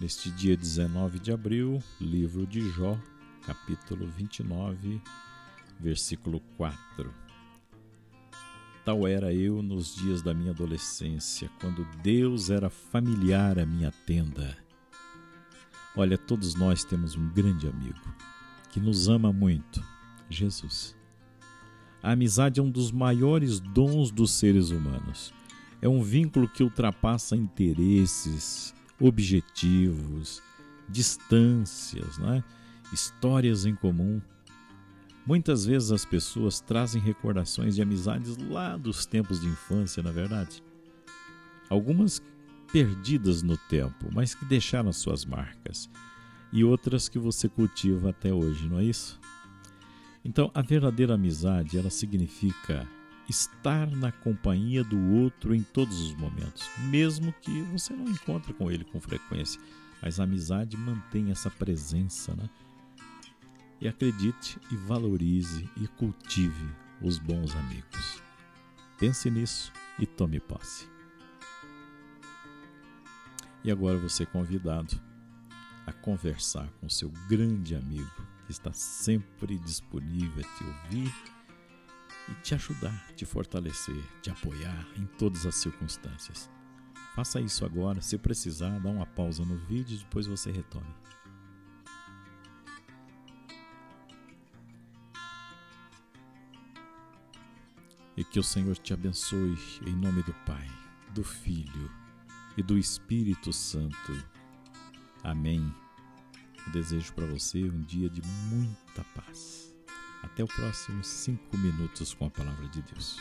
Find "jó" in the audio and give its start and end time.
2.70-2.98